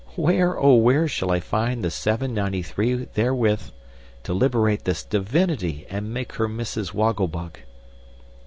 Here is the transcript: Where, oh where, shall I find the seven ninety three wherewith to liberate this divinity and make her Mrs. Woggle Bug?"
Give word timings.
Where, 0.15 0.59
oh 0.59 0.77
where, 0.77 1.07
shall 1.07 1.29
I 1.29 1.39
find 1.39 1.83
the 1.83 1.91
seven 1.91 2.33
ninety 2.33 2.63
three 2.63 3.05
wherewith 3.15 3.61
to 4.23 4.33
liberate 4.33 4.83
this 4.83 5.03
divinity 5.03 5.85
and 5.91 6.11
make 6.11 6.33
her 6.37 6.49
Mrs. 6.49 6.91
Woggle 6.91 7.27
Bug?" 7.27 7.59